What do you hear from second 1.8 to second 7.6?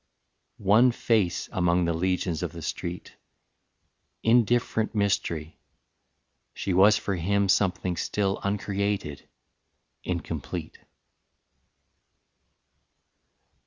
the legions of the street, Indifferent mystery, she was for him